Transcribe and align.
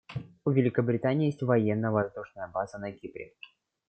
У 0.45 0.49
Великобритании 0.49 1.27
есть 1.27 1.43
военно-воздушная 1.43 2.47
база 2.47 2.79
на 2.79 2.91
Кипре. 2.91 3.35